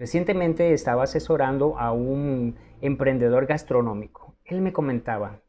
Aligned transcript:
Recientemente 0.00 0.72
estaba 0.72 1.02
asesorando 1.02 1.78
a 1.78 1.92
un 1.92 2.56
emprendedor 2.80 3.44
gastronómico. 3.44 4.34
Él 4.46 4.62
me 4.62 4.72
comentaba, 4.72 5.42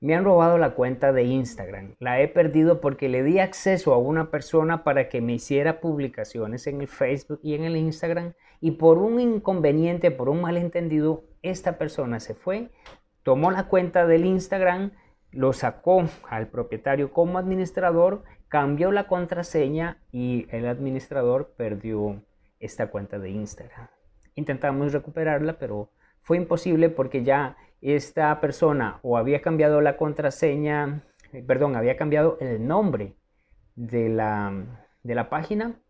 me 0.00 0.16
han 0.16 0.24
robado 0.24 0.58
la 0.58 0.74
cuenta 0.74 1.12
de 1.12 1.22
Instagram. 1.22 1.94
La 2.00 2.20
he 2.20 2.26
perdido 2.26 2.80
porque 2.80 3.08
le 3.08 3.22
di 3.22 3.38
acceso 3.38 3.94
a 3.94 3.98
una 3.98 4.32
persona 4.32 4.82
para 4.82 5.08
que 5.08 5.20
me 5.20 5.34
hiciera 5.34 5.78
publicaciones 5.78 6.66
en 6.66 6.80
el 6.80 6.88
Facebook 6.88 7.38
y 7.40 7.54
en 7.54 7.62
el 7.62 7.76
Instagram 7.76 8.32
y 8.60 8.72
por 8.72 8.98
un 8.98 9.20
inconveniente, 9.20 10.10
por 10.10 10.28
un 10.28 10.40
malentendido, 10.40 11.22
esta 11.42 11.78
persona 11.78 12.18
se 12.18 12.34
fue, 12.34 12.72
tomó 13.22 13.52
la 13.52 13.68
cuenta 13.68 14.08
del 14.08 14.26
Instagram, 14.26 14.90
lo 15.30 15.52
sacó 15.52 16.02
al 16.28 16.48
propietario 16.48 17.12
como 17.12 17.38
administrador, 17.38 18.24
cambió 18.48 18.90
la 18.90 19.06
contraseña 19.06 20.02
y 20.10 20.48
el 20.50 20.66
administrador 20.66 21.54
perdió 21.56 22.24
esta 22.60 22.88
cuenta 22.88 23.18
de 23.18 23.30
Instagram. 23.30 23.88
Intentamos 24.34 24.92
recuperarla, 24.92 25.58
pero 25.58 25.90
fue 26.22 26.36
imposible 26.36 26.90
porque 26.90 27.24
ya 27.24 27.56
esta 27.80 28.40
persona 28.40 28.98
o 29.02 29.16
había 29.16 29.40
cambiado 29.40 29.80
la 29.80 29.96
contraseña, 29.96 31.04
eh, 31.32 31.42
perdón, 31.42 31.76
había 31.76 31.96
cambiado 31.96 32.38
el 32.40 32.66
nombre 32.66 33.14
de 33.76 34.08
la, 34.08 34.52
de 35.02 35.14
la 35.14 35.30
página 35.30 35.80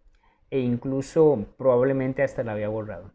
e 0.51 0.61
incluso 0.61 1.47
probablemente 1.57 2.23
hasta 2.23 2.45
la 2.45 2.53
había 2.53 2.69
borrado. 2.69 3.13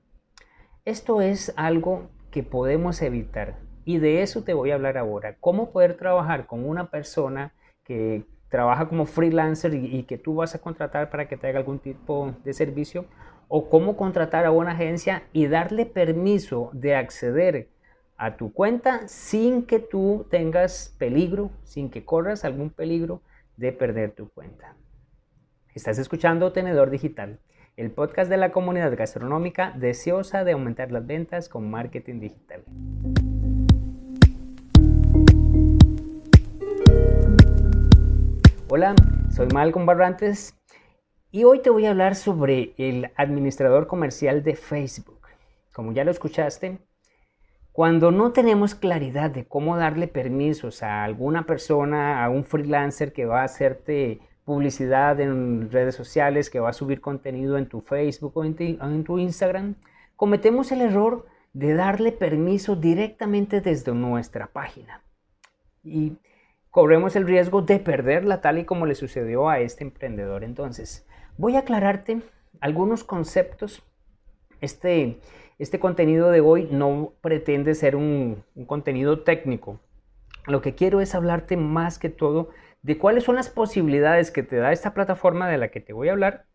Esto 0.86 1.22
es 1.22 1.54
algo 1.56 2.10
que 2.32 2.44
podemos 2.44 3.02
evitar 3.02 3.60
y 3.86 4.00
de 4.00 4.22
eso 4.22 4.44
te 4.44 4.54
voy 4.54 4.72
a 4.72 4.76
hablar 4.76 4.98
ahora. 4.98 5.38
Cómo 5.40 5.72
poder 5.72 5.98
trabajar 5.98 6.48
con 6.48 6.68
una 6.68 6.90
persona 6.90 7.54
que 7.84 8.26
trabaja 8.54 8.88
como 8.88 9.08
freelancer 9.08 9.74
y, 9.74 9.98
y, 9.98 10.04
que 10.04 10.20
tú 10.20 10.36
vas 10.36 10.54
a 10.54 10.60
contratar 10.60 11.10
para 11.10 11.28
que 11.28 11.38
te 11.38 11.48
haga 11.48 11.58
algún 11.58 11.80
tipo 11.80 12.36
de 12.44 12.54
servicio 12.54 13.06
o 13.48 13.68
cómo 13.68 13.98
contratar 13.98 14.46
a 14.46 14.52
una 14.52 14.74
agencia 14.74 15.24
y 15.34 15.48
darle 15.48 15.88
permiso 15.88 16.70
de 16.72 16.96
acceder 16.96 17.70
a 18.16 18.38
tu 18.38 18.54
cuenta 18.54 19.08
sin 19.08 19.64
que 19.66 19.80
tú 19.80 20.28
tengas 20.30 20.96
peligro, 21.00 21.50
sin 21.64 21.90
que 21.90 22.06
corras 22.06 22.46
algún 22.46 22.70
peligro 22.70 23.24
de 23.58 23.72
perder 23.72 24.12
tu 24.12 24.30
cuenta. 24.30 24.76
Estás 25.74 25.98
escuchando 25.98 26.52
Tenedor 26.52 26.92
Digital, 26.92 27.40
el 27.76 27.90
podcast 27.90 28.30
de 28.30 28.38
la 28.38 28.52
comunidad 28.52 28.96
gastronómica 28.96 29.74
deseosa 29.76 30.44
de 30.44 30.52
aumentar 30.52 30.92
las 30.92 31.08
ventas 31.08 31.50
con 31.50 31.72
marketing 31.72 32.20
digital. 32.20 32.64
Hola, 38.76 38.96
soy 39.30 39.46
Malcolm 39.54 39.86
Barrantes 39.86 40.58
y 41.30 41.44
hoy 41.44 41.62
te 41.62 41.70
voy 41.70 41.86
a 41.86 41.92
hablar 41.92 42.16
sobre 42.16 42.74
el 42.80 43.12
administrador 43.18 43.86
comercial 43.86 44.42
de 44.42 44.56
Facebook. 44.56 45.28
Como 45.72 45.92
ya 45.92 46.04
lo 46.04 46.10
escuchaste, 46.10 46.80
cuando 47.72 48.10
no 48.10 48.32
tenemos 48.32 48.74
claridad 48.74 49.30
de 49.30 49.46
cómo 49.46 49.78
darle 49.78 50.08
permisos 50.08 50.82
a 50.82 51.04
alguna 51.04 51.46
persona, 51.46 52.26
a 52.26 52.32
un 52.32 52.46
freelancer 52.46 53.14
que 53.14 53.28
va 53.28 53.42
a 53.42 53.46
hacerte 53.46 54.22
publicidad 54.44 55.20
en 55.20 55.70
redes 55.70 55.94
sociales, 55.94 56.50
que 56.50 56.60
va 56.60 56.70
a 56.72 56.74
subir 56.74 57.00
contenido 57.00 57.60
en 57.60 57.70
tu 57.70 57.82
Facebook 57.82 58.36
o 58.36 58.44
en, 58.44 59.04
tu 59.04 59.20
Instagram, 59.20 59.76
cometemos 60.16 60.72
el 60.72 60.82
error 60.82 61.28
de 61.54 61.76
darle 61.76 62.12
permiso 62.12 62.76
directamente 62.76 63.62
desde 63.62 63.94
nuestra 63.94 64.48
página. 64.48 65.04
Y 65.84 66.18
corremos 66.74 67.16
el 67.16 67.28
riesgo 67.28 67.62
de 67.62 67.78
perderla 67.78 68.42
tal 68.42 68.58
y 68.58 68.66
como 68.66 68.88
le 68.88 68.96
sucedió 68.96 69.48
a 69.48 69.60
este 69.60 69.84
emprendedor. 69.84 70.44
Entonces, 70.44 71.06
voy 71.38 71.56
a 71.56 71.60
aclararte 71.60 72.24
algunos 72.62 73.04
conceptos. 73.04 73.84
Este, 74.60 75.20
este 75.60 75.80
contenido 75.80 76.32
de 76.32 76.42
hoy 76.42 76.68
no 76.72 77.14
pretende 77.22 77.76
ser 77.76 77.96
un, 77.96 78.44
contenido 78.66 79.22
técnico. 79.22 79.82
Lo 80.48 80.62
que 80.62 80.74
quiero 80.74 81.00
es 81.00 81.14
hablarte 81.14 81.58
más 81.58 82.00
que 82.00 82.10
todo 82.10 82.50
de 82.82 82.98
cuáles 82.98 83.26
son 83.26 83.36
las 83.36 83.52
posibilidades 83.52 84.32
que 84.32 84.42
te 84.42 84.56
da 84.56 84.72
esta 84.72 84.96
plataforma 84.96 85.48
de 85.48 85.60
la 85.60 85.68
que 85.68 85.80
te 85.80 85.94
voy 85.94 86.10
a 86.10 86.14
hablar 86.14 86.48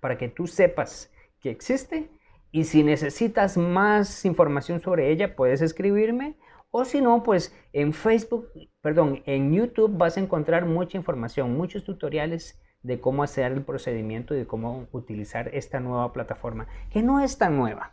para 0.00 0.18
que 0.18 0.28
tú 0.28 0.48
sepas 0.48 1.12
que 1.38 1.50
existe 1.50 2.10
y 2.50 2.64
si 2.64 2.82
necesitas 2.82 3.56
más 3.56 4.24
información 4.24 4.80
sobre 4.80 5.12
ella 5.12 5.36
puedes 5.36 5.62
escribirme 5.62 6.36
o 6.70 6.84
si 6.84 7.00
no 7.00 7.22
pues 7.22 7.54
en 7.72 7.92
Facebook, 7.92 8.48
perdón, 8.80 9.22
en 9.26 9.52
YouTube 9.52 9.96
vas 9.96 10.16
a 10.16 10.20
encontrar 10.20 10.66
mucha 10.66 10.96
información, 10.96 11.56
muchos 11.56 11.84
tutoriales 11.84 12.60
de 12.82 13.00
cómo 13.00 13.22
hacer 13.22 13.52
el 13.52 13.62
procedimiento 13.62 14.34
y 14.34 14.38
de 14.38 14.46
cómo 14.46 14.86
utilizar 14.92 15.48
esta 15.54 15.80
nueva 15.80 16.12
plataforma 16.12 16.68
que 16.90 17.02
no 17.02 17.20
es 17.20 17.38
tan 17.38 17.56
nueva 17.56 17.92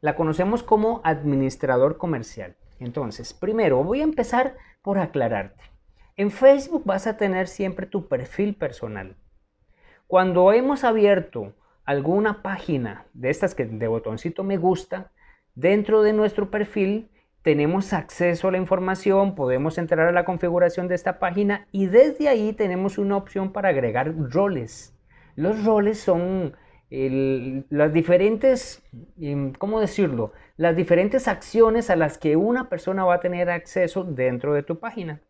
la 0.00 0.14
conocemos 0.14 0.62
como 0.62 1.00
administrador 1.04 1.96
comercial. 1.98 2.56
Entonces, 2.78 3.32
primero 3.32 3.82
voy 3.82 4.00
a 4.00 4.04
empezar 4.04 4.56
por 4.82 4.98
aclararte. 4.98 5.64
En 6.16 6.30
Facebook 6.30 6.82
vas 6.84 7.06
a 7.06 7.16
tener 7.16 7.48
siempre 7.48 7.86
tu 7.86 8.08
perfil 8.08 8.54
personal. 8.54 9.16
Cuando 10.06 10.52
hemos 10.52 10.84
abierto 10.84 11.54
alguna 11.84 12.42
página 12.42 13.06
de 13.12 13.30
estas 13.30 13.54
que 13.54 13.64
de 13.64 13.88
botoncito 13.88 14.44
me 14.44 14.56
gusta, 14.56 15.12
dentro 15.54 16.02
de 16.02 16.12
nuestro 16.12 16.50
perfil 16.50 17.10
tenemos 17.46 17.92
acceso 17.92 18.48
a 18.48 18.50
la 18.50 18.58
información, 18.58 19.36
podemos 19.36 19.78
entrar 19.78 20.08
a 20.08 20.10
la 20.10 20.24
configuración 20.24 20.88
de 20.88 20.96
esta 20.96 21.20
página 21.20 21.68
y 21.70 21.86
desde 21.86 22.28
ahí 22.28 22.52
tenemos 22.52 22.98
una 22.98 23.16
opción 23.16 23.52
para 23.52 23.68
agregar 23.68 24.12
roles. 24.16 24.98
Los 25.36 25.64
roles 25.64 26.00
son 26.00 26.56
las 26.90 27.92
diferentes, 27.92 28.82
em, 29.20 29.52
¿cómo 29.52 29.78
decirlo? 29.78 30.32
Las 30.56 30.74
diferentes 30.74 31.28
acciones 31.28 31.88
a 31.88 31.94
las 31.94 32.18
que 32.18 32.34
una 32.34 32.68
persona 32.68 33.04
va 33.04 33.14
a 33.14 33.20
tener 33.20 33.48
acceso 33.48 34.02
dentro 34.02 34.52
de 34.52 34.64
tu 34.64 34.80
página. 34.80 35.20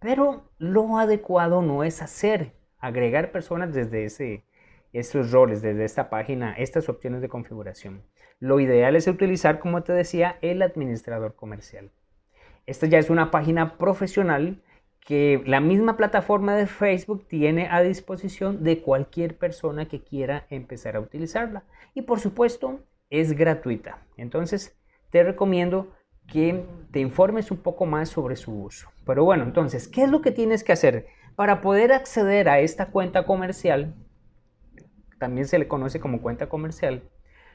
Pero 0.00 0.50
lo 0.58 0.98
adecuado 0.98 1.62
no 1.62 1.84
es 1.84 2.02
hacer, 2.02 2.52
agregar 2.80 3.32
personas 3.32 3.72
desde 3.72 4.04
ese, 4.04 4.44
estos 4.92 5.30
roles, 5.32 5.62
desde 5.62 5.84
esta 5.84 6.10
página, 6.10 6.54
estas 6.54 6.88
opciones 6.88 7.20
de 7.20 7.28
configuración. 7.28 8.02
Lo 8.40 8.60
ideal 8.60 8.96
es 8.96 9.06
utilizar, 9.06 9.58
como 9.58 9.82
te 9.82 9.92
decía, 9.92 10.38
el 10.42 10.62
administrador 10.62 11.34
comercial. 11.34 11.90
Esta 12.66 12.86
ya 12.86 12.98
es 12.98 13.10
una 13.10 13.30
página 13.30 13.78
profesional 13.78 14.62
que 15.00 15.42
la 15.46 15.60
misma 15.60 15.96
plataforma 15.96 16.54
de 16.54 16.66
Facebook 16.66 17.26
tiene 17.26 17.68
a 17.70 17.82
disposición 17.82 18.62
de 18.62 18.82
cualquier 18.82 19.38
persona 19.38 19.88
que 19.88 20.02
quiera 20.02 20.46
empezar 20.50 20.96
a 20.96 21.00
utilizarla. 21.00 21.64
Y 21.94 22.02
por 22.02 22.20
supuesto, 22.20 22.80
es 23.08 23.32
gratuita. 23.32 24.02
Entonces, 24.16 24.78
te 25.10 25.22
recomiendo 25.24 25.94
que 26.26 26.66
te 26.90 27.00
informes 27.00 27.50
un 27.50 27.56
poco 27.56 27.86
más 27.86 28.10
sobre 28.10 28.36
su 28.36 28.52
uso. 28.52 28.90
Pero 29.06 29.24
bueno, 29.24 29.44
entonces, 29.44 29.88
¿qué 29.88 30.02
es 30.02 30.10
lo 30.10 30.20
que 30.20 30.30
tienes 30.30 30.62
que 30.62 30.72
hacer 30.72 31.06
para 31.36 31.62
poder 31.62 31.92
acceder 31.92 32.48
a 32.50 32.60
esta 32.60 32.90
cuenta 32.90 33.24
comercial? 33.24 33.94
También 35.18 35.46
se 35.46 35.58
le 35.58 35.68
conoce 35.68 36.00
como 36.00 36.22
cuenta 36.22 36.48
comercial. 36.48 37.02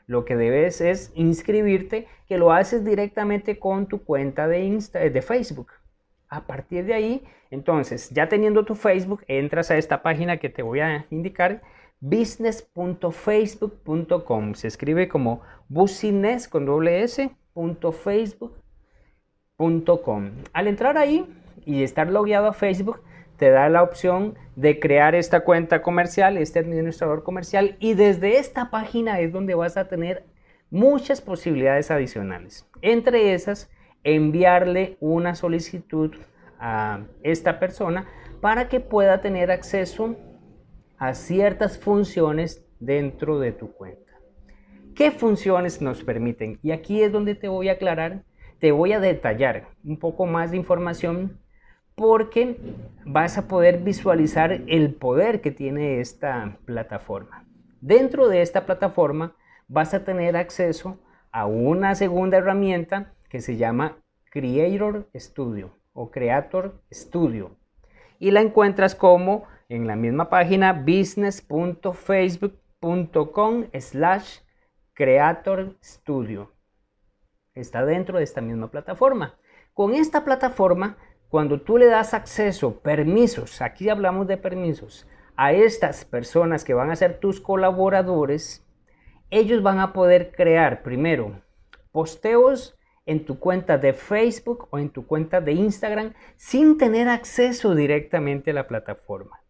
Lo 0.06 0.25
que 0.25 0.35
debes 0.35 0.81
es 0.81 1.13
inscribirte, 1.16 2.07
que 2.28 2.38
lo 2.38 2.51
haces 2.51 2.84
directamente 2.84 3.57
con 3.57 3.88
tu 3.88 4.03
cuenta 4.03 4.47
de, 4.47 4.78
de 4.94 5.22
Facebook. 5.22 5.72
A 6.28 6.46
partir 6.46 6.84
de 6.85 6.94
ahí, 6.94 7.24
entonces, 7.51 8.09
ya 8.09 8.28
teniendo 8.28 8.66
tu 8.66 8.75
Facebook, 8.75 9.24
entras 9.28 9.72
a 9.72 9.78
esta 9.78 10.01
página 10.01 10.35
que 10.38 10.50
te 10.50 10.63
voy 10.63 10.81
a 10.81 11.06
indicar, 11.09 11.62
business.facebook.com. 12.01 14.56
Se 14.56 14.68
escribe 14.68 15.07
como 15.07 15.40
business 15.69 16.50
con 16.50 16.66
doble 16.66 17.01
Al 20.51 20.68
entrar 20.68 20.97
ahí 20.97 21.25
y 21.66 21.84
estar 21.84 22.09
logueado 22.09 22.47
a 22.47 22.53
Facebook, 22.53 23.00
te 23.38 23.49
da 23.49 23.69
la 23.69 23.83
opción 23.83 24.35
de 24.55 24.79
crear 24.79 25.16
esta 25.16 25.41
cuenta 25.41 25.81
comercial, 25.81 26.38
este 26.38 26.59
administrador 26.59 27.23
comercial, 27.23 27.77
y 27.79 27.94
desde 27.94 28.38
esta 28.38 28.69
página 28.69 29.19
es 29.19 29.31
donde 29.31 29.55
vas 29.55 29.77
a 29.77 29.88
tener 29.88 30.25
muchas 30.69 31.21
posibilidades 31.21 31.91
adicionales. 31.91 32.68
Entre 32.81 33.33
esas, 33.33 33.69
enviarle 34.03 34.97
una 35.00 35.35
solicitud 35.35 36.15
a 36.59 37.01
esta 37.24 37.59
persona 37.59 38.07
para 38.41 38.69
que 38.69 38.80
pueda 38.80 39.21
tener 39.21 39.51
acceso 39.51 40.15
a 40.97 41.13
ciertas 41.13 41.77
funciones 41.77 42.65
dentro 42.80 43.39
de 43.39 43.51
tu 43.51 43.71
cuenta. 43.71 44.13
¿Qué 44.95 45.12
funciones 45.12 45.81
nos 45.81 46.03
permiten? 46.03 46.59
Y 46.62 46.71
aquí 46.71 47.01
es 47.01 47.12
donde 47.12 47.35
te 47.35 47.47
voy 47.47 47.69
a 47.69 47.74
aclarar, 47.74 48.24
te 48.59 48.71
voy 48.71 48.94
a 48.94 49.00
detallar 49.00 49.69
un 49.83 49.97
poco 49.97 50.25
más 50.25 50.51
de 50.51 50.57
información 50.57 51.39
porque 51.95 52.57
vas 53.06 53.38
a 53.38 53.48
poder 53.48 53.78
visualizar 53.80 54.62
el 54.68 54.94
poder 54.94 55.42
que 55.42 55.51
tiene 55.51 56.00
esta 56.00 56.57
plataforma. 56.66 57.45
Dentro 57.81 58.28
de 58.28 58.42
esta 58.42 58.66
plataforma 58.66 59.36
vas 59.68 59.94
a 59.94 60.04
tener 60.04 60.36
acceso 60.38 61.00
a 61.31 61.45
una 61.45 61.94
segunda 61.95 62.38
herramienta 62.38 63.13
que 63.30 63.42
se 63.42 63.57
llama 63.57 63.98
Creator 64.30 65.07
Studio 65.16 65.78
o 65.94 66.12
Creator 66.12 66.81
Studio. 66.92 67.56
Y 68.19 68.31
la 68.31 68.42
encuentras 68.42 68.95
como 68.95 69.45
en 69.69 69.88
la 69.88 69.95
misma 69.95 70.30
página 70.30 70.74
business.facebook.com 70.74 73.66
slash 73.80 74.40
Creator 74.94 75.75
Studio. 75.84 76.51
Está 77.56 77.86
dentro 77.86 78.18
de 78.18 78.24
esta 78.24 78.42
misma 78.42 78.69
plataforma. 78.69 79.36
Con 79.74 79.94
esta 79.94 80.24
plataforma, 80.24 80.98
cuando 81.33 81.59
tú 81.62 81.80
le 81.80 81.88
das 81.88 82.13
acceso, 82.13 82.80
permisos, 82.81 83.59
aquí 83.63 83.89
hablamos 83.89 84.27
de 84.27 84.38
permisos, 84.38 85.07
a 85.35 85.51
estas 85.51 86.06
personas 86.06 86.63
que 86.63 86.75
van 86.75 86.91
a 86.91 86.95
ser 86.95 87.19
tus 87.19 87.41
colaboradores, 87.41 88.63
ellos 89.31 89.63
van 89.63 89.80
a 89.80 89.94
poder 89.94 90.31
crear 90.31 90.83
primero 90.83 91.41
posteos 91.91 92.77
en 93.07 93.25
tu 93.25 93.39
cuenta 93.39 93.80
de 93.80 93.94
Facebook 93.94 94.68
o 94.69 94.77
en 94.77 94.91
tu 94.91 95.07
cuenta 95.07 95.41
de 95.41 95.53
Instagram 95.53 96.13
sin 96.35 96.77
tener 96.77 97.09
acceso 97.09 97.74
directamente 97.74 98.51
a 98.51 98.53
la 98.53 98.68
plataforma. 98.68 99.41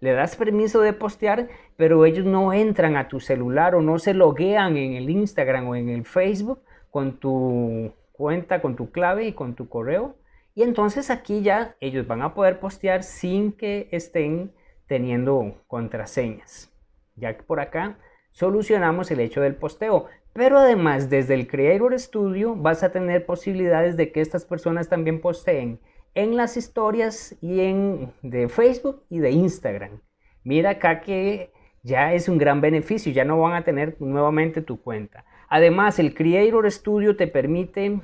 Le 0.00 0.12
das 0.12 0.36
permiso 0.36 0.80
de 0.80 0.94
postear, 0.94 1.50
pero 1.76 2.06
ellos 2.06 2.24
no 2.24 2.54
entran 2.54 2.96
a 2.96 3.08
tu 3.08 3.20
celular 3.20 3.74
o 3.74 3.82
no 3.82 3.98
se 3.98 4.14
loguean 4.14 4.78
en 4.78 4.94
el 4.94 5.10
Instagram 5.10 5.68
o 5.68 5.76
en 5.76 5.90
el 5.90 6.06
Facebook 6.06 6.62
con 6.90 7.20
tu 7.20 7.92
cuenta, 8.12 8.62
con 8.62 8.74
tu 8.74 8.90
clave 8.90 9.26
y 9.26 9.34
con 9.34 9.54
tu 9.54 9.68
correo. 9.68 10.16
Y 10.54 10.62
entonces 10.62 11.10
aquí 11.10 11.42
ya 11.42 11.76
ellos 11.80 12.06
van 12.06 12.22
a 12.22 12.34
poder 12.34 12.60
postear 12.60 13.02
sin 13.02 13.52
que 13.52 13.88
estén 13.92 14.52
teniendo 14.86 15.62
contraseñas. 15.66 16.72
Ya 17.16 17.36
que 17.36 17.42
por 17.42 17.60
acá 17.60 17.98
solucionamos 18.32 19.10
el 19.10 19.20
hecho 19.20 19.40
del 19.40 19.54
posteo. 19.54 20.06
Pero 20.32 20.58
además 20.58 21.10
desde 21.10 21.34
el 21.34 21.46
Creator 21.46 21.98
Studio 21.98 22.54
vas 22.56 22.82
a 22.82 22.92
tener 22.92 23.26
posibilidades 23.26 23.96
de 23.96 24.12
que 24.12 24.20
estas 24.20 24.44
personas 24.44 24.88
también 24.88 25.20
posteen 25.20 25.80
en 26.14 26.36
las 26.36 26.56
historias 26.56 27.36
y 27.40 27.60
en 27.60 28.12
de 28.22 28.48
Facebook 28.48 29.04
y 29.08 29.20
de 29.20 29.30
Instagram. 29.30 30.00
Mira 30.42 30.70
acá 30.70 31.00
que 31.00 31.52
ya 31.82 32.12
es 32.14 32.28
un 32.28 32.38
gran 32.38 32.60
beneficio, 32.60 33.12
ya 33.12 33.24
no 33.24 33.40
van 33.40 33.54
a 33.54 33.64
tener 33.64 33.96
nuevamente 34.00 34.62
tu 34.62 34.80
cuenta. 34.80 35.24
Además, 35.48 35.98
el 35.98 36.14
Creator 36.14 36.70
Studio 36.70 37.16
te 37.16 37.26
permite 37.26 38.00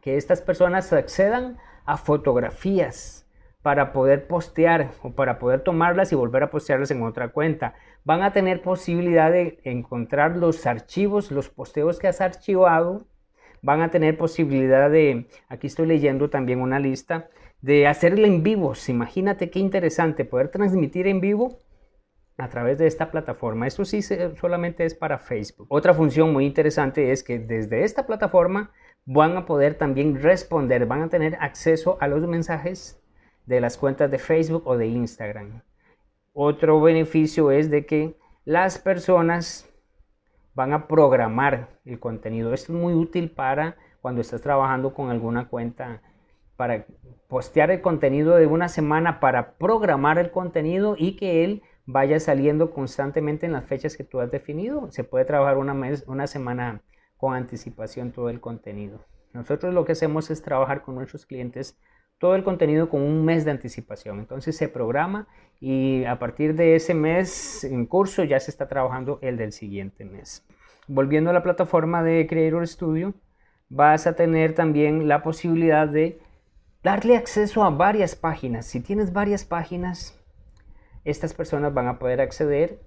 que 0.00 0.16
estas 0.16 0.40
personas 0.40 0.92
accedan 0.92 1.58
a 1.84 1.96
fotografías 1.96 3.26
para 3.62 3.92
poder 3.92 4.26
postear 4.26 4.90
o 5.02 5.10
para 5.12 5.38
poder 5.38 5.60
tomarlas 5.60 6.12
y 6.12 6.14
volver 6.14 6.42
a 6.42 6.50
postearlas 6.50 6.90
en 6.90 7.02
otra 7.02 7.28
cuenta. 7.28 7.74
Van 8.04 8.22
a 8.22 8.32
tener 8.32 8.62
posibilidad 8.62 9.30
de 9.30 9.58
encontrar 9.64 10.36
los 10.36 10.66
archivos, 10.66 11.30
los 11.30 11.48
posteos 11.48 11.98
que 11.98 12.08
has 12.08 12.20
archivado. 12.20 13.06
Van 13.60 13.82
a 13.82 13.90
tener 13.90 14.16
posibilidad 14.16 14.90
de, 14.90 15.28
aquí 15.48 15.66
estoy 15.66 15.86
leyendo 15.86 16.30
también 16.30 16.60
una 16.60 16.78
lista, 16.78 17.28
de 17.60 17.86
hacerlo 17.88 18.26
en 18.26 18.42
vivo. 18.42 18.74
Imagínate 18.86 19.50
qué 19.50 19.58
interesante 19.58 20.24
poder 20.24 20.48
transmitir 20.48 21.06
en 21.08 21.20
vivo 21.20 21.58
a 22.38 22.48
través 22.48 22.78
de 22.78 22.86
esta 22.86 23.10
plataforma. 23.10 23.66
Esto 23.66 23.84
sí 23.84 24.00
solamente 24.00 24.84
es 24.84 24.94
para 24.94 25.18
Facebook. 25.18 25.66
Otra 25.68 25.92
función 25.92 26.32
muy 26.32 26.46
interesante 26.46 27.10
es 27.10 27.22
que 27.22 27.38
desde 27.38 27.84
esta 27.84 28.06
plataforma 28.06 28.70
van 29.04 29.36
a 29.36 29.44
poder 29.44 29.74
también 29.74 30.22
responder, 30.22 30.86
van 30.86 31.02
a 31.02 31.08
tener 31.08 31.36
acceso 31.40 31.98
a 32.00 32.06
los 32.06 32.20
mensajes 32.26 33.02
de 33.46 33.60
las 33.60 33.76
cuentas 33.76 34.10
de 34.10 34.18
Facebook 34.18 34.62
o 34.66 34.76
de 34.76 34.86
Instagram. 34.86 35.62
Otro 36.32 36.80
beneficio 36.80 37.50
es 37.50 37.70
de 37.70 37.84
que 37.86 38.16
las 38.44 38.78
personas 38.78 39.68
van 40.54 40.72
a 40.72 40.86
programar 40.86 41.80
el 41.84 41.98
contenido. 41.98 42.54
Esto 42.54 42.72
es 42.72 42.78
muy 42.78 42.94
útil 42.94 43.30
para 43.30 43.76
cuando 44.00 44.20
estás 44.20 44.42
trabajando 44.42 44.94
con 44.94 45.10
alguna 45.10 45.48
cuenta 45.48 46.02
para 46.56 46.86
postear 47.28 47.70
el 47.70 47.80
contenido 47.80 48.36
de 48.36 48.46
una 48.46 48.68
semana, 48.68 49.20
para 49.20 49.52
programar 49.52 50.18
el 50.18 50.30
contenido 50.30 50.96
y 50.98 51.16
que 51.16 51.44
él 51.44 51.62
vaya 51.88 52.20
saliendo 52.20 52.70
constantemente 52.70 53.46
en 53.46 53.52
las 53.52 53.64
fechas 53.64 53.96
que 53.96 54.04
tú 54.04 54.20
has 54.20 54.30
definido. 54.30 54.90
Se 54.90 55.04
puede 55.04 55.24
trabajar 55.24 55.56
una, 55.56 55.72
mes, 55.72 56.04
una 56.06 56.26
semana 56.26 56.82
con 57.16 57.34
anticipación 57.34 58.12
todo 58.12 58.28
el 58.28 58.40
contenido. 58.40 59.06
Nosotros 59.32 59.72
lo 59.72 59.86
que 59.86 59.92
hacemos 59.92 60.30
es 60.30 60.42
trabajar 60.42 60.82
con 60.82 60.96
nuestros 60.96 61.24
clientes 61.24 61.78
todo 62.18 62.34
el 62.34 62.44
contenido 62.44 62.90
con 62.90 63.00
un 63.00 63.24
mes 63.24 63.46
de 63.46 63.52
anticipación. 63.52 64.18
Entonces 64.18 64.54
se 64.54 64.68
programa 64.68 65.28
y 65.60 66.04
a 66.04 66.18
partir 66.18 66.54
de 66.54 66.76
ese 66.76 66.92
mes 66.92 67.64
en 67.64 67.86
curso 67.86 68.22
ya 68.22 68.38
se 68.38 68.50
está 68.50 68.68
trabajando 68.68 69.18
el 69.22 69.38
del 69.38 69.52
siguiente 69.52 70.04
mes. 70.04 70.46
Volviendo 70.88 71.30
a 71.30 71.32
la 71.32 71.42
plataforma 71.42 72.02
de 72.02 72.26
Creator 72.26 72.68
Studio, 72.68 73.14
vas 73.70 74.06
a 74.06 74.14
tener 74.14 74.54
también 74.54 75.08
la 75.08 75.22
posibilidad 75.22 75.88
de 75.88 76.20
darle 76.82 77.16
acceso 77.16 77.64
a 77.64 77.70
varias 77.70 78.14
páginas. 78.14 78.66
Si 78.66 78.80
tienes 78.80 79.14
varias 79.14 79.46
páginas, 79.46 80.17
estas 81.04 81.34
personas 81.34 81.72
van 81.74 81.88
a 81.88 81.98
poder 81.98 82.20
acceder 82.20 82.80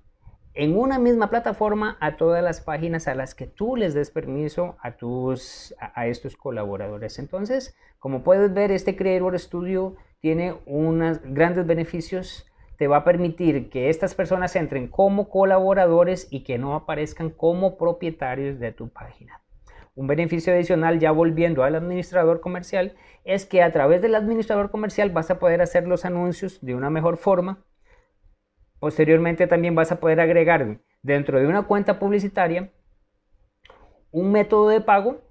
en 0.54 0.78
una 0.78 1.00
misma 1.00 1.30
plataforma 1.30 1.98
a 2.02 2.18
todas 2.18 2.44
las 2.44 2.62
páginas 2.62 3.08
a 3.08 3.16
las 3.16 3.36
que 3.36 3.48
tú 3.48 3.76
les 3.76 3.94
des 3.94 4.12
permiso 4.12 4.76
a, 4.82 4.98
tus, 4.98 5.74
a, 5.80 6.08
estos 6.08 6.36
colaboradores. 6.36 7.20
Entonces, 7.20 7.76
como 8.00 8.24
puedes 8.24 8.54
ver, 8.54 8.72
este 8.72 8.98
Creator 8.98 9.40
Studio 9.40 9.96
tiene 10.20 10.56
unos 10.66 11.22
grandes 11.24 11.66
beneficios. 11.66 12.48
Te 12.78 12.88
va 12.88 12.98
a 12.98 13.04
permitir 13.04 13.70
que 13.70 13.90
estas 13.90 14.14
personas 14.14 14.56
entren 14.56 14.88
como 14.88 15.30
colaboradores 15.30 16.28
y 16.32 16.44
que 16.44 16.58
no 16.58 16.76
aparezcan 16.76 17.30
como 17.30 17.78
propietarios 17.78 18.60
de 18.60 18.74
tu 18.74 18.90
página. 18.90 19.42
Un 19.96 20.08
beneficio 20.08 20.54
adicional, 20.54 21.00
ya 21.00 21.12
volviendo 21.12 21.64
al 21.64 21.76
administrador 21.76 22.42
comercial, 22.42 22.96
es 23.24 23.46
que 23.46 23.62
a 23.62 23.72
través 23.72 24.02
del 24.02 24.16
administrador 24.16 24.72
comercial 24.72 25.12
vas 25.12 25.30
a 25.32 25.40
poder 25.40 25.62
hacer 25.62 25.88
los 25.88 26.06
anuncios 26.06 26.60
de 26.62 26.76
una 26.76 26.90
mejor 26.90 27.18
forma 27.18 27.64
Posteriormente 28.82 29.46
también 29.46 29.76
vas 29.76 29.92
a 29.92 30.00
poder 30.00 30.20
agregar 30.20 30.80
dentro 31.04 31.40
de 31.40 31.46
una 31.46 31.62
cuenta 31.68 32.00
publicitaria 32.00 32.72
un 34.10 34.32
método 34.32 34.70
de 34.70 34.82
pago 34.82 35.22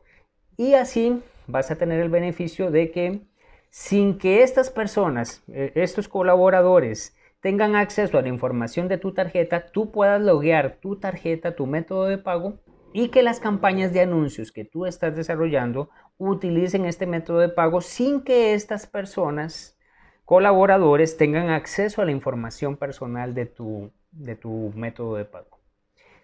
y 0.56 0.74
así 0.74 1.20
vas 1.48 1.72
a 1.72 1.76
tener 1.76 1.98
el 1.98 2.10
beneficio 2.10 2.70
de 2.70 2.92
que 2.92 3.22
sin 3.68 4.18
que 4.18 4.44
estas 4.44 4.70
personas, 4.70 5.42
eh, 5.48 5.72
estos 5.74 6.06
colaboradores, 6.06 7.16
tengan 7.40 7.74
acceso 7.74 8.18
a 8.18 8.22
la 8.22 8.28
información 8.28 8.86
de 8.86 8.98
tu 8.98 9.14
tarjeta, 9.14 9.66
tú 9.72 9.90
puedas 9.90 10.22
loguear 10.22 10.76
tu 10.76 11.00
tarjeta, 11.00 11.56
tu 11.56 11.66
método 11.66 12.04
de 12.04 12.18
pago 12.18 12.60
y 12.92 13.08
que 13.08 13.24
las 13.24 13.40
campañas 13.40 13.92
de 13.92 14.02
anuncios 14.02 14.52
que 14.52 14.64
tú 14.64 14.86
estás 14.86 15.16
desarrollando 15.16 15.90
utilicen 16.18 16.84
este 16.84 17.04
método 17.04 17.40
de 17.40 17.48
pago 17.48 17.80
sin 17.80 18.20
que 18.20 18.54
estas 18.54 18.86
personas 18.86 19.76
colaboradores 20.30 21.16
tengan 21.16 21.50
acceso 21.50 22.00
a 22.00 22.04
la 22.04 22.12
información 22.12 22.76
personal 22.76 23.34
de 23.34 23.46
tu, 23.46 23.90
de 24.12 24.36
tu 24.36 24.70
método 24.76 25.16
de 25.16 25.24
pago. 25.24 25.58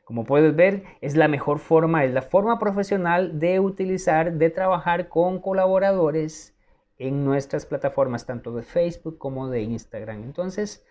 Como 0.04 0.22
puedes 0.22 0.54
ver, 0.54 0.84
es 1.00 1.16
la 1.16 1.26
mejor 1.26 1.58
forma, 1.58 2.04
es 2.04 2.12
la 2.12 2.22
forma 2.22 2.60
profesional 2.60 3.40
de 3.40 3.58
utilizar, 3.58 4.34
de 4.34 4.48
trabajar 4.50 5.08
con 5.08 5.40
colaboradores 5.40 6.56
en 6.98 7.24
nuestras 7.24 7.66
plataformas, 7.66 8.26
tanto 8.26 8.52
de 8.52 8.62
Facebook 8.62 9.18
como 9.18 9.48
de 9.48 9.62
Instagram. 9.62 10.22
Entonces, 10.22 10.86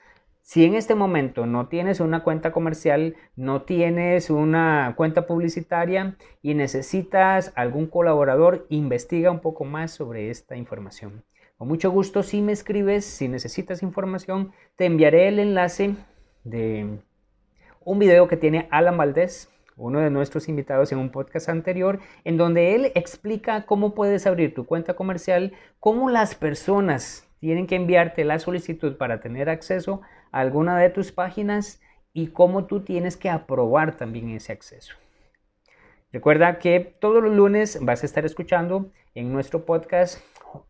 si 0.45 0.63
en 0.63 0.75
este 0.75 0.93
momento 0.93 1.47
no 1.47 1.69
tienes 1.69 1.99
una 1.99 2.21
cuenta 2.21 2.51
comercial, 2.51 3.15
no 3.35 3.63
tienes 3.63 4.29
una 4.29 4.93
cuenta 4.95 5.25
publicitaria 5.25 6.17
y 6.43 6.53
necesitas 6.53 7.51
algún 7.55 7.87
colaborador, 7.87 8.67
investiga 8.69 9.31
un 9.31 9.39
poco 9.39 9.65
más 9.65 9.89
sobre 9.89 10.29
esta 10.29 10.55
información. 10.55 11.23
Con 11.57 11.67
mucho 11.67 11.89
gusto, 11.89 12.21
si 12.21 12.43
me 12.43 12.51
escribes, 12.51 13.05
si 13.05 13.27
necesitas 13.27 13.81
información, 13.81 14.51
te 14.75 14.85
enviaré 14.85 15.29
el 15.29 15.39
enlace 15.39 15.95
de 16.43 16.99
un 17.83 17.97
video 17.97 18.27
que 18.27 18.37
tiene 18.37 18.67
Alan 18.69 18.97
Valdés, 18.97 19.49
uno 19.77 19.99
de 19.99 20.11
nuestros 20.11 20.47
invitados 20.47 20.91
en 20.91 20.99
un 20.99 21.09
podcast 21.09 21.49
anterior, 21.49 21.99
en 22.23 22.37
donde 22.37 22.75
él 22.75 22.91
explica 22.93 23.65
cómo 23.65 23.95
puedes 23.95 24.27
abrir 24.27 24.53
tu 24.53 24.67
cuenta 24.67 24.93
comercial, 24.93 25.53
cómo 25.79 26.11
las 26.11 26.35
personas 26.35 27.27
tienen 27.39 27.67
que 27.67 27.75
enviarte 27.75 28.23
la 28.25 28.39
solicitud 28.39 28.97
para 28.97 29.19
tener 29.19 29.49
acceso 29.49 30.01
alguna 30.35 30.77
de 30.77 30.89
tus 30.89 31.13
páginas 31.13 31.81
y 32.11 32.27
cómo 32.27 32.65
tú 32.65 32.81
tienes 32.81 33.15
que 33.15 33.29
aprobar 33.29 33.95
también 33.95 34.29
ese 34.31 34.51
acceso. 34.51 34.93
Recuerda 36.11 36.59
que 36.59 36.81
todos 36.81 37.23
los 37.23 37.33
lunes 37.33 37.79
vas 37.81 38.03
a 38.03 38.05
estar 38.05 38.25
escuchando 38.25 38.91
en 39.13 39.31
nuestro 39.31 39.65
podcast 39.65 40.19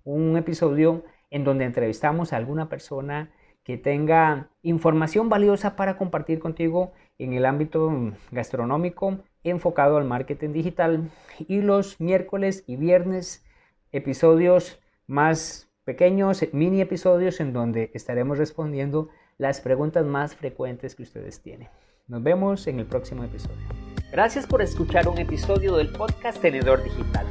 un 0.04 0.38
episodio 0.38 1.04
en 1.32 1.44
donde 1.44 1.66
entrevistamos 1.66 2.32
a 2.32 2.38
alguna 2.38 2.70
persona 2.70 3.32
que 3.64 3.80
tenga 3.80 4.50
información 4.62 5.30
valiosa 5.30 5.76
para 5.76 5.98
compartir 5.98 6.38
contigo 6.38 6.94
en 7.18 7.34
el 7.34 7.48
ámbito 7.48 7.92
gastronómico 8.30 9.18
enfocado 9.44 9.98
al 9.98 10.06
marketing 10.06 10.52
digital 10.52 11.10
y 11.40 11.62
los 11.62 12.00
miércoles 12.00 12.64
y 12.68 12.76
viernes 12.76 13.44
episodios 13.92 14.80
más 15.08 15.72
pequeños, 15.86 16.46
mini 16.52 16.82
episodios 16.82 17.40
en 17.40 17.52
donde 17.52 17.90
estaremos 17.96 18.38
respondiendo 18.38 19.10
las 19.38 19.60
preguntas 19.60 20.06
más 20.06 20.36
frecuentes 20.36 20.96
que 20.96 21.04
ustedes 21.04 21.42
tienen. 21.42 21.70
Nos 22.08 22.24
vemos 22.24 22.68
en 22.68 22.80
el 22.80 22.86
próximo 22.86 23.24
episodio. 23.24 23.58
Gracias 24.12 24.48
por 24.48 24.62
escuchar 24.62 25.08
un 25.08 25.18
episodio 25.18 25.76
del 25.76 25.92
podcast 25.92 26.42
Tenedor 26.42 26.84
Digital. 26.84 27.26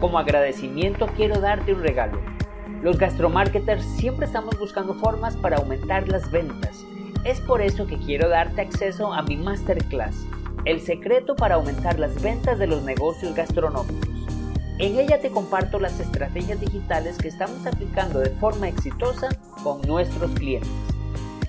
Como 0.00 0.18
agradecimiento 0.18 1.06
quiero 1.16 1.40
darte 1.40 1.74
un 1.74 1.82
regalo. 1.82 2.20
Los 2.82 2.98
gastromarketers 2.98 3.84
siempre 3.84 4.26
estamos 4.26 4.58
buscando 4.58 4.94
formas 4.94 5.36
para 5.36 5.56
aumentar 5.58 6.08
las 6.08 6.30
ventas. 6.30 6.84
Es 7.24 7.40
por 7.40 7.60
eso 7.60 7.86
que 7.86 7.98
quiero 7.98 8.28
darte 8.28 8.62
acceso 8.62 9.12
a 9.12 9.22
mi 9.22 9.36
masterclass 9.36 10.26
el 10.64 10.80
secreto 10.80 11.36
para 11.36 11.56
aumentar 11.56 11.98
las 11.98 12.22
ventas 12.22 12.58
de 12.58 12.66
los 12.66 12.82
negocios 12.82 13.34
gastronómicos. 13.34 14.08
En 14.78 14.98
ella 14.98 15.20
te 15.20 15.30
comparto 15.30 15.78
las 15.78 16.00
estrategias 16.00 16.58
digitales 16.58 17.18
que 17.18 17.28
estamos 17.28 17.66
aplicando 17.66 18.18
de 18.20 18.30
forma 18.30 18.68
exitosa 18.68 19.28
con 19.62 19.82
nuestros 19.82 20.30
clientes. 20.32 20.93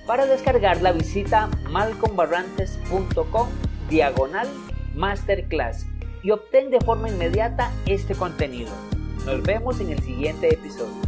Para 0.06 0.26
descargarla 0.26 0.92
visita 0.92 1.48
malcombarrantes.com 1.70 3.48
diagonal 3.90 4.46
masterclass 4.94 5.86
y 6.22 6.30
obtén 6.30 6.70
de 6.70 6.80
forma 6.80 7.08
inmediata 7.08 7.72
este 7.86 8.14
contenido. 8.14 8.70
Nos 9.24 9.42
vemos 9.42 9.80
en 9.80 9.90
el 9.90 9.98
siguiente 10.00 10.54
episodio. 10.54 11.05